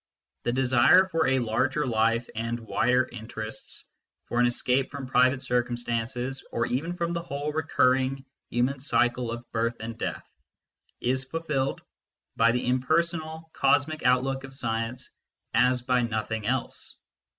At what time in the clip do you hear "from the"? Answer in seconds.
6.95-7.21